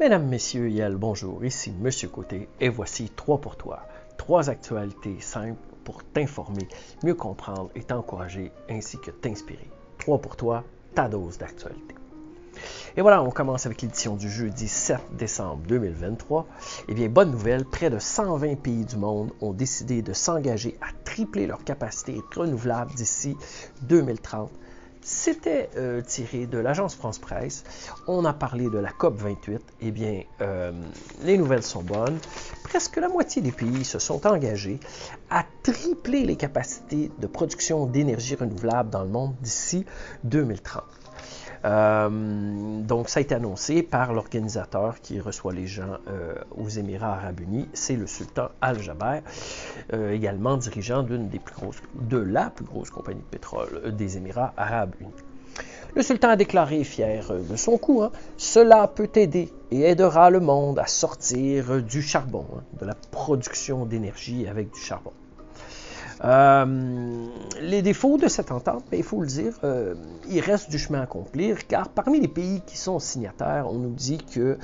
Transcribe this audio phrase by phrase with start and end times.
[0.00, 3.80] Mesdames, Messieurs, Yel, bonjour, ici Monsieur Côté et voici trois pour toi.
[4.16, 6.68] Trois actualités simples pour t'informer,
[7.02, 9.68] mieux comprendre et t'encourager ainsi que t'inspirer.
[9.98, 10.62] Trois pour toi,
[10.94, 11.96] ta dose d'actualité.
[12.96, 16.46] Et voilà, on commence avec l'édition du jeudi 7 décembre 2023.
[16.86, 20.92] Eh bien, bonne nouvelle, près de 120 pays du monde ont décidé de s'engager à
[21.04, 23.36] tripler leur capacité renouvelable d'ici
[23.82, 24.48] 2030
[25.08, 27.64] c'était euh, tiré de l'agence France Presse.
[28.06, 29.58] On a parlé de la COP 28.
[29.80, 30.70] Eh bien, euh,
[31.22, 32.18] les nouvelles sont bonnes.
[32.64, 34.78] Presque la moitié des pays se sont engagés
[35.30, 39.86] à tripler les capacités de production d'énergie renouvelable dans le monde d'ici
[40.24, 40.82] 2030.
[41.64, 47.14] Euh, donc, ça a été annoncé par l'organisateur qui reçoit les gens euh, aux Émirats
[47.14, 49.20] arabes unis, c'est le sultan Al-Jaber,
[49.92, 54.16] euh, également dirigeant d'une des plus grosses, de la plus grosse compagnie de pétrole des
[54.16, 55.10] Émirats arabes unis.
[55.94, 60.38] Le sultan a déclaré, fier de son coup, hein, Cela peut aider et aidera le
[60.38, 65.12] monde à sortir du charbon, hein, de la production d'énergie avec du charbon.
[66.24, 67.26] Euh,
[67.60, 69.94] les défauts de cette entente, ben, il faut le dire, euh,
[70.28, 73.94] il reste du chemin à accomplir, car parmi les pays qui sont signataires, on nous
[73.94, 74.58] dit que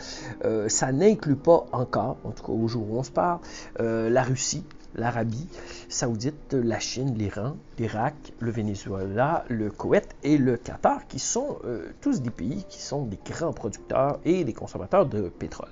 [0.45, 3.39] euh, ça n'inclut pas encore, en tout cas au jour où on se parle,
[3.79, 5.49] la Russie, l'Arabie
[5.89, 11.59] saoudite, la Chine, l'Iran, l'Irak, le Venezuela, le Koweït et le Qatar, qui sont
[12.01, 15.71] tous des pays qui sont des grands producteurs et des consommateurs de pétrole.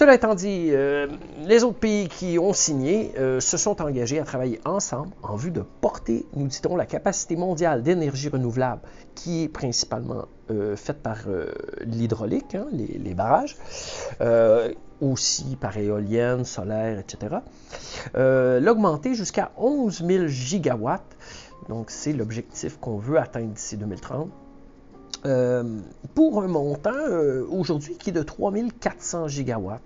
[0.00, 1.08] Cela étant dit, euh,
[1.44, 5.50] les autres pays qui ont signé euh, se sont engagés à travailler ensemble en vue
[5.50, 8.80] de porter, nous dit-on, la capacité mondiale d'énergie renouvelable,
[9.14, 11.18] qui est principalement euh, faite par
[11.82, 13.58] l'hydraulique, hein, les, barrages,
[15.02, 17.36] aussi par éoliennes, solaires, etc.,
[18.14, 21.14] l'augmenter jusqu'à 11 000 gigawatts.
[21.68, 24.30] Donc, c'est l'objectif qu'on veut atteindre d'ici 2030.
[25.26, 25.62] Euh,
[26.14, 29.82] pour un montant euh, aujourd'hui qui est de 3400 gigawatts.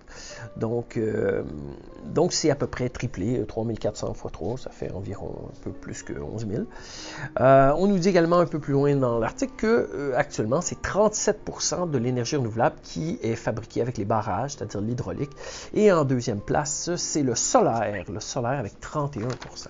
[0.56, 1.42] Donc, euh,
[2.04, 6.02] donc c'est à peu près triplé, 3400 x 3, ça fait environ un peu plus
[6.04, 6.64] que 11 000.
[7.40, 11.98] on nous dit également un peu plus loin dans l'article que actuellement c'est 37% de
[11.98, 15.32] l'énergie renouvelable qui est fabriquée avec les barrages, c'est-à-dire l'hydraulique.
[15.72, 19.68] Et en deuxième place, c'est le solaire, le solaire avec 31%.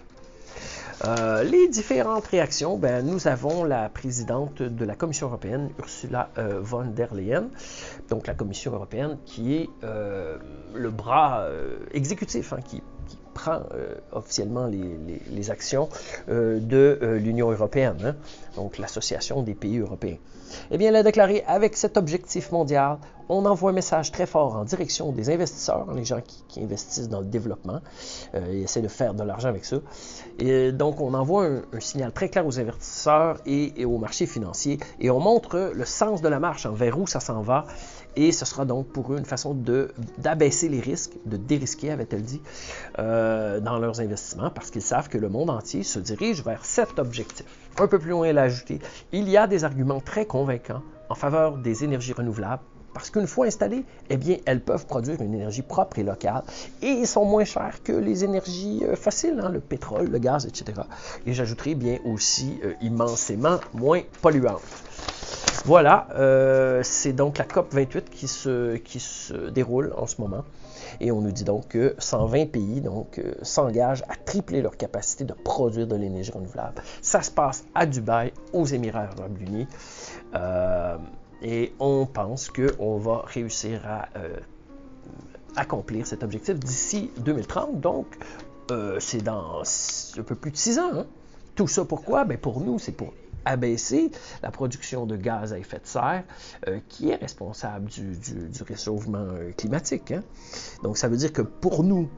[1.05, 6.60] Euh, les différentes réactions, ben, nous avons la présidente de la Commission européenne, Ursula euh,
[6.60, 7.49] von der Leyen,
[8.09, 10.38] donc la Commission européenne qui est euh,
[10.75, 11.47] le bras
[11.93, 12.83] exécutif, hein, qui,
[13.34, 13.61] prend
[14.12, 15.89] officiellement les, actions
[16.28, 18.15] de l'Union européenne, hein,
[18.56, 20.17] donc l'Association des pays européens.
[20.71, 24.55] Eh bien, elle a déclaré avec cet objectif mondial, on envoie un message très fort
[24.55, 27.81] en direction des investisseurs, les gens qui, investissent dans le développement
[28.34, 29.77] euh, et essaient de faire de l'argent avec ça.
[30.39, 35.11] Et donc, on envoie un, signal très clair aux investisseurs et, aux marchés financiers et
[35.11, 37.65] on montre le sens de la marche, vers où ça s'en va.
[38.16, 39.56] Et ce sera donc pour eux une façon
[40.19, 42.41] d'abaisser les risques, de dérisquer, avait-elle dit,
[42.98, 46.98] euh, dans leurs investissements, parce qu'ils savent que le monde entier se dirige vers cet
[46.98, 47.47] objectif.
[47.78, 48.78] Un peu plus loin, elle a ajouté,
[49.12, 52.62] il y a des arguments très convaincants en faveur des énergies renouvelables
[52.94, 56.44] parce qu'une fois installées, eh bien, elles peuvent produire une énergie propre et locale
[56.80, 60.80] et sont moins chères que les énergies euh, fossiles, hein, le pétrole, le gaz, etc.
[61.26, 64.62] Et j'ajouterai bien aussi euh, immensément moins polluantes.
[65.64, 70.44] Voilà, euh, c'est donc la COP 28 qui se, déroule en ce moment.
[71.00, 75.32] Et on nous dit donc que 120 pays donc s'engagent à tripler leur capacité de
[75.32, 76.82] produire de l'énergie renouvelable.
[77.03, 79.66] Ça se passe à Dubaï, aux Émirats arabes unis.
[81.44, 84.34] Et on pense qu'on va réussir à euh,
[85.56, 87.80] accomplir cet objectif d'ici 2030.
[87.80, 88.06] Donc,
[88.70, 90.91] euh, c'est dans un peu plus de six ans.
[90.94, 91.06] Hein.
[91.54, 92.24] Tout ça pourquoi?
[92.24, 93.12] Ben pour nous, c'est pour
[93.44, 94.10] abaisser
[94.43, 96.25] la production de gaz à effet de serre
[96.69, 98.19] euh, qui est responsable du,
[98.66, 100.12] réchauffement climatique.
[100.12, 100.22] Hein.
[100.82, 102.09] Donc ça veut dire que pour nous,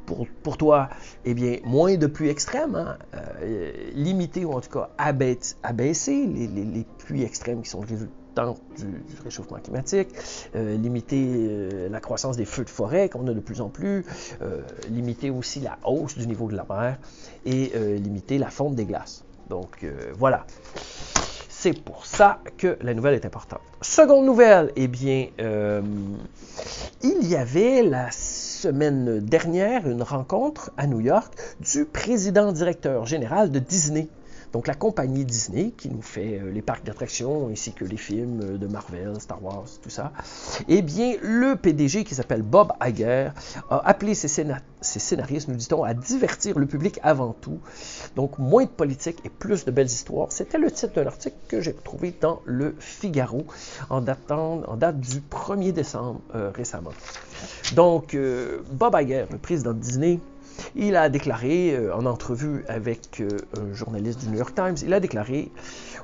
[0.42, 0.88] pour, toi,
[1.24, 2.96] eh bien, moins de pluie extrême, hein,
[3.94, 8.12] limiter ou en tout cas abaisser les, pluies extrêmes qui sont le résultat
[8.76, 10.08] du, réchauffement climatique,
[10.54, 14.04] euh, limiter euh, la croissance des feux de forêt qu'on a de plus en plus,
[14.42, 16.98] euh, limiter aussi la hausse du niveau de la mer
[17.44, 19.24] et limiter la fonte des glaces.
[19.48, 19.86] Donc
[20.18, 20.46] voilà.
[21.66, 23.58] C'est pour ça que la nouvelle est importante.
[23.82, 25.26] Seconde nouvelle, eh bien,
[27.02, 33.50] il y avait la semaine dernière une rencontre à New York du président directeur général
[33.50, 34.06] de Disney.
[34.56, 38.66] Donc la compagnie Disney, qui nous fait les parcs d'attractions ainsi que les films de
[38.66, 40.12] Marvel, Star Wars, tout ça,
[40.66, 43.32] eh bien, le PDG qui s'appelle Bob Iger
[43.68, 44.28] a appelé ses,
[44.80, 47.58] scénaristes, nous dit-on, à divertir le public avant tout.
[48.14, 50.32] Donc moins de politique et plus de belles histoires.
[50.32, 53.44] C'était le titre d'un article que j'ai trouvé dans le Figaro
[53.90, 56.22] en, date du 1er décembre
[56.54, 56.92] récemment.
[57.74, 60.18] Donc, euh, Bob Iger, le président de Disney,
[60.74, 63.28] il a déclaré, euh, en entrevue avec euh,
[63.58, 65.50] un journaliste du New York Times, il a déclaré,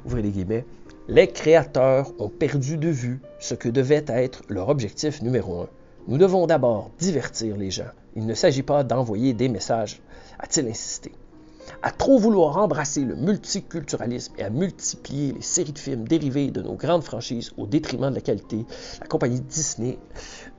[0.05, 0.65] ouvrez les guillemets,
[1.09, 5.69] les créateurs ont perdu de vue ce que devait être leur objectif numéro un.
[6.09, 7.91] Nous devons d'abord divertir les gens.
[8.17, 10.01] Il ne s'agit pas d'envoyer des messages,
[10.39, 11.13] a-t-il insisté
[11.83, 16.63] à trop vouloir embrasser le multiculturalisme et à multiplier les séries de films dérivés de
[16.63, 18.65] nos grandes franchises au détriment de la qualité,
[19.01, 19.99] la compagnie Disney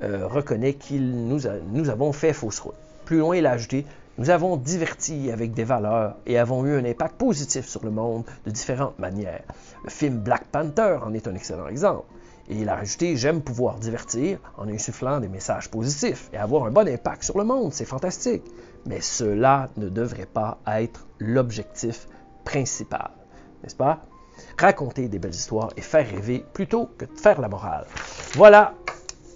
[0.02, 1.42] euh, reconnaît qu'il nous,
[1.72, 2.76] nous avons fait fausse route.
[3.06, 3.86] Plus loin, il a ajouté
[4.18, 8.24] Nous avons diverti avec des valeurs et avons eu un impact positif sur le monde
[8.46, 9.44] de différentes manières.
[9.84, 12.06] Le film Black Panther en est un excellent exemple.
[12.50, 16.72] Et il a rajouté J'aime pouvoir divertir en insufflant des messages positifs et avoir un
[16.72, 17.74] bon impact sur le monde.
[17.74, 18.44] C'est fantastique.
[18.86, 22.08] Mais cela ne devrait pas être l'objectif
[22.46, 23.12] principal.
[23.64, 24.06] N'est-ce pas?
[24.58, 27.86] Raconter des belles histoires et faire rêver plutôt que de faire la morale.
[28.34, 28.74] Voilà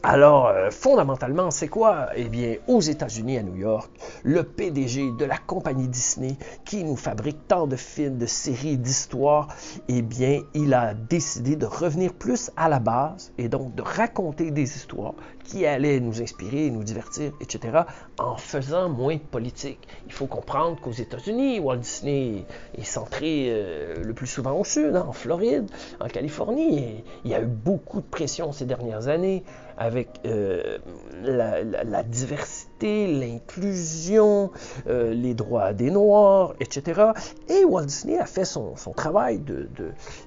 [0.10, 2.08] alors, euh, fondamentalement, c'est quoi?
[2.16, 3.92] Eh bien, aux États-Unis, à New York,
[4.24, 9.50] le PDG de la compagnie Disney, qui nous fabrique tant de films, de séries, d'histoires,
[9.90, 14.50] eh bien, il a décidé de revenir plus à la base et donc de raconter
[14.50, 17.80] des histoires qui allaient nous inspirer, nous divertir, etc.,
[18.18, 19.90] en faisant moins de politique.
[20.06, 22.46] Il faut comprendre qu'aux États-Unis, Walt Disney
[22.78, 25.70] est centré euh, le plus souvent au sud, en Floride,
[26.00, 27.04] en Californie.
[27.26, 29.44] Il y a eu beaucoup de pression ces dernières années
[29.78, 30.80] avec euh,
[31.24, 34.52] la, diversité, l'inclusion,
[34.88, 37.12] euh, les droits des Noirs, etc.
[37.50, 39.42] Et Walt Disney a fait son, travail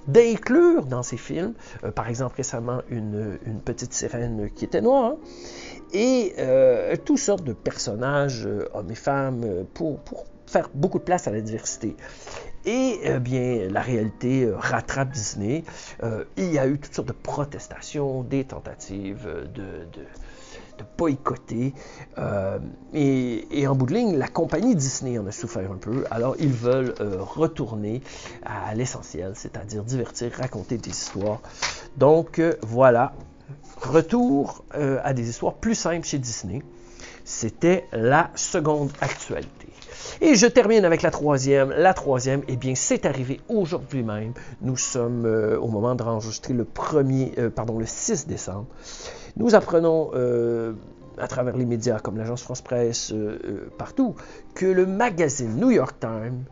[0.07, 1.55] d'inclure de, dans ses films,
[1.85, 5.15] euh, par exemple récemment une, petite sirène qui était noire,
[5.93, 6.35] et
[7.05, 9.99] toutes sortes de personnages, hommes et femmes, pour
[10.47, 11.97] faire beaucoup de place à la diversité.
[12.67, 15.65] Et eh bien, la réalité euh, rattrape Disney.
[16.03, 20.05] Euh, il y a eu toutes sortes de protestations, des tentatives de, de,
[20.97, 21.75] boycotter.
[22.19, 22.59] Euh,
[22.93, 26.05] et, en bout de ligne, la compagnie Disney en a souffert un peu.
[26.11, 28.03] Alors, ils veulent retourner
[28.45, 31.41] à l'essentiel, c'est-à-dire divertir, raconter des histoires.
[31.97, 33.13] Donc, voilà.
[33.83, 36.63] Retour à des histoires plus simples chez Disney.
[37.25, 39.69] C'était la seconde actualité.
[40.23, 41.71] Et je termine avec la troisième.
[41.71, 44.35] La troisième, eh bien, c'est arrivé aujourd'hui même.
[44.61, 46.67] Nous sommes euh, au moment de enregistrer le
[47.39, 48.67] euh, le 6 décembre.
[49.37, 50.75] Nous apprenons euh,
[51.17, 53.15] à travers les médias comme l'agence France Presse,
[53.79, 54.15] partout,
[54.55, 56.45] que le magazine New York Times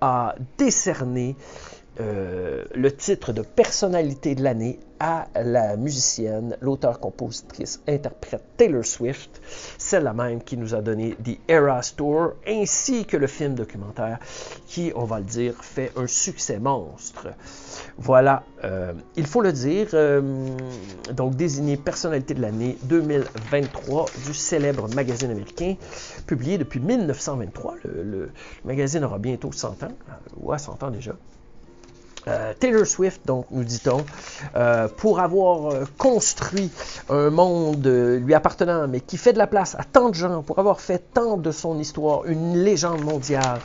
[0.00, 1.36] a décerné
[1.98, 9.40] le titre de personnalité de l'année à la musicienne, l'auteur, compositrice, interprète Taylor Swift,
[9.78, 14.18] celle-là même qui nous a donné The Eras Tour, ainsi que le film documentaire
[14.66, 17.28] qui, on va le dire, fait un succès monstre.
[17.96, 20.20] Voilà, euh, il faut le dire, euh,
[21.12, 25.76] donc désigné personnalité de l'année 2023 du célèbre magazine américain,
[26.26, 27.76] publié depuis 1923.
[27.84, 28.30] Le,
[28.64, 29.92] magazine aura bientôt 100 ans,
[30.36, 31.16] ou à 100 ans déjà.
[32.28, 34.04] Euh, Taylor Swift, donc, nous dit-on,
[34.56, 36.70] euh, pour avoir euh, construit
[37.08, 40.58] un monde lui appartenant, mais qui fait de la place à tant de gens, pour
[40.58, 43.60] avoir fait tant de son histoire une légende mondiale,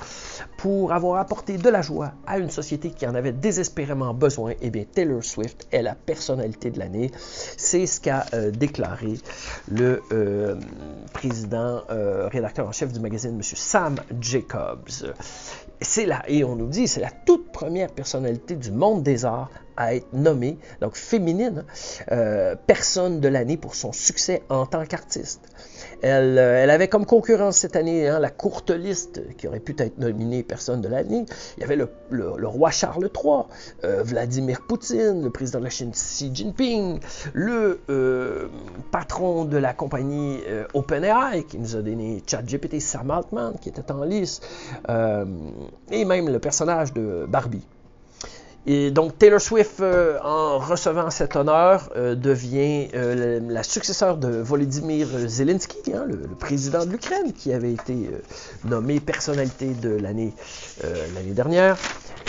[0.57, 4.69] pour avoir apporté de la joie à une société qui en avait désespérément besoin, eh
[4.69, 7.11] bien, Taylor Swift est la personnalité de l'année.
[7.17, 9.17] C'est ce qu'a déclaré
[9.69, 10.01] le
[11.13, 13.41] président, rédacteur en chef du magazine, M.
[13.43, 15.13] Sam Jacobs
[15.81, 19.49] c'est là, et on nous dit, c'est la toute première personnalité du monde des arts
[19.77, 21.63] à être nommée, donc féminine,
[22.11, 25.39] euh, personne de l'année pour son succès en tant qu'artiste.
[26.01, 29.75] Elle, euh, elle, avait comme concurrence cette année hein, la courte liste qui aurait pu
[29.77, 31.25] être nominée personne de l'année.
[31.57, 33.43] Il y avait le, le, roi Charles III,
[33.83, 36.99] euh, Vladimir Poutine, le président de la Chine Xi Jinping,
[37.33, 38.47] le euh,
[38.91, 40.39] patron de la compagnie
[40.73, 44.41] OpenAI qui nous a donné ChatGPT, Sam Altman qui était en lice,
[45.91, 47.65] et même le personnage de Barbie.
[48.67, 54.27] Et donc Taylor Swift, euh, en recevant cet honneur, euh, devient euh, la, successeur de
[54.27, 58.09] Volodymyr Zelensky, hein, le, président de l'Ukraine, qui avait été
[58.63, 60.33] nommé personnalité de l'année
[61.27, 61.77] dernière.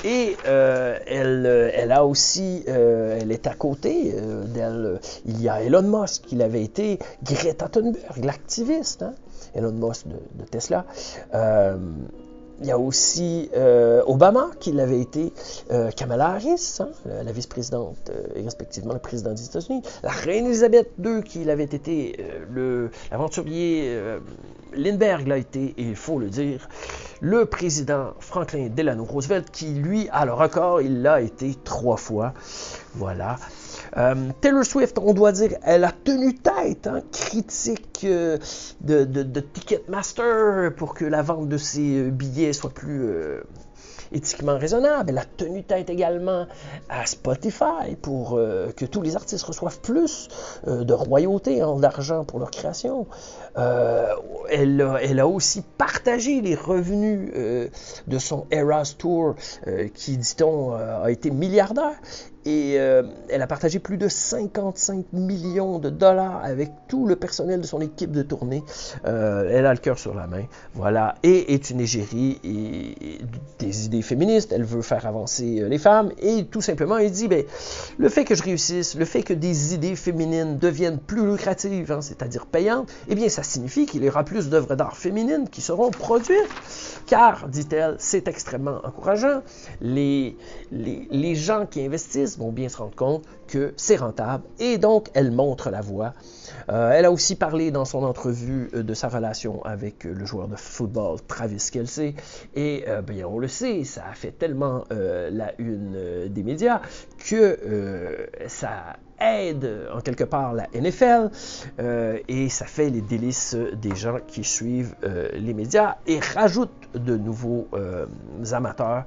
[0.04, 4.14] Et elle, elle a aussi, elle est à côté
[4.46, 5.00] d'elle.
[5.24, 9.14] Il y a Elon Musk, qui avait été Greta Thunberg, l'activiste, hein,
[9.54, 10.84] Elon Musk de Tesla
[12.60, 15.32] il y a aussi euh, Obama qui l'avait été,
[15.70, 20.90] euh, Kamala Harris, hein, la, vice-présidente et respectivement le président des États-Unis, la reine Elisabeth
[21.04, 22.16] II qui l'avait été,
[23.10, 23.98] l'aventurier
[24.74, 26.68] Lindbergh l'a été, et il faut le dire,
[27.20, 32.34] le président Franklin Delano Roosevelt qui lui a le record, il l'a été trois fois.
[32.94, 33.36] Voilà.
[33.96, 38.38] Euh, Taylor Swift, on doit dire, elle a tenu tête, hein, critique euh,
[38.80, 43.06] de, Ticketmaster pour que la vente de ses euh, billets soit plus
[44.12, 45.10] éthiquement raisonnable.
[45.10, 46.46] Elle a tenu tête également
[46.88, 48.38] à Spotify pour
[48.76, 50.28] que tous les artistes reçoivent plus
[50.64, 53.08] de royauté, hein, d'argent pour leur création.
[53.56, 57.32] elle, a, aussi partagé les revenus
[58.06, 59.34] de son Eras Tour,
[59.94, 61.96] qui, dit-on, a été milliardaire.
[62.46, 67.60] Et euh, elle a partagé plus de 55 millions de dollars avec tout le personnel
[67.60, 68.62] de son équipe de tournée.
[69.04, 70.44] Euh, elle a le cœur sur la main.
[70.74, 71.16] Voilà.
[71.24, 72.38] Et est une égérie
[73.58, 74.52] des idées féministes.
[74.52, 76.12] Elle veut faire avancer euh, les femmes.
[76.18, 77.44] Et tout simplement, elle dit, ben,
[77.98, 82.00] le fait que je réussisse, le fait que des idées féminines deviennent plus lucratives, hein,
[82.00, 85.90] c'est-à-dire payantes, eh bien, ça signifie qu'il y aura plus d'œuvres d'art féminines qui seront
[85.90, 86.36] produites.
[87.06, 89.42] Car, dit-elle, c'est extrêmement encourageant.
[89.80, 90.36] Les,
[90.70, 95.08] les, les gens qui investissent vont bien se rendre compte que c'est rentable et donc
[95.14, 96.14] elle montre la voie.
[96.68, 100.24] Euh, elle a aussi parlé dans son entrevue euh, de sa relation avec euh, le
[100.24, 102.14] joueur de football Travis Kelsey
[102.54, 106.80] et bien on le sait, ça a fait tellement la une des médias
[107.18, 111.30] que ça aide en quelque part la NFL
[112.28, 114.94] et ça fait les délices des gens qui suivent
[115.34, 117.68] les médias et rajoute de nouveaux
[118.52, 119.04] amateurs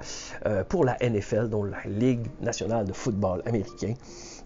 [0.68, 3.94] pour la NFL, dont la Ligue nationale de football américain.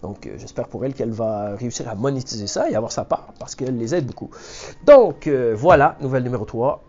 [0.05, 3.33] Donc, euh, j'espère pour elle qu'elle va réussir à monétiser ça et avoir sa part
[3.39, 4.29] parce qu'elle les aide beaucoup.
[4.85, 6.83] Donc, euh, voilà, nouvelle numéro 3.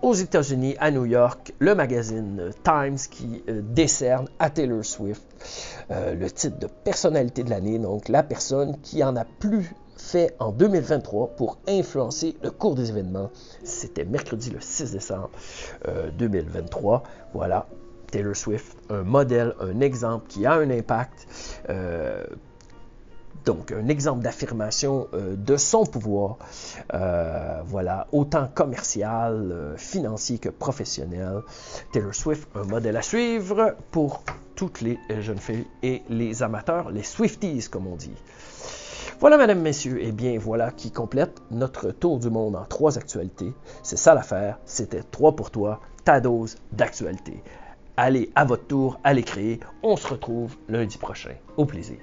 [0.00, 5.22] Aux États-Unis, à New York, le magazine Times qui euh, décerne à Taylor Swift
[5.90, 10.50] le titre de personnalité de l'année, donc la personne qui en a plus fait en
[10.50, 13.30] 2023 pour influencer le cours des événements.
[13.62, 15.30] C'était mercredi le 6 décembre
[16.16, 17.02] 2023.
[17.34, 17.66] Voilà,
[18.12, 21.26] Taylor Swift, un modèle, un exemple qui a un impact.
[23.44, 26.38] Donc, un exemple d'affirmation euh, de son pouvoir,
[26.94, 31.40] euh, voilà, autant commercial, euh, financier que professionnel.
[31.92, 34.22] Taylor Swift, un modèle à suivre pour
[34.54, 38.14] toutes les jeunes filles et les amateurs, les Swifties, comme on dit.
[39.18, 43.52] Voilà, mesdames, messieurs, et bien voilà qui complète notre tour du monde en trois actualités.
[43.82, 47.42] C'est ça l'affaire, c'était trois pour toi, ta dose d'actualité.
[47.96, 49.60] Allez à votre tour, allez créer.
[49.82, 51.34] On se retrouve lundi prochain.
[51.56, 51.98] Au plaisir.